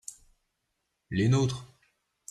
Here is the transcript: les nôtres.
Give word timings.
les 1.11 1.29
nôtres. 1.29 1.63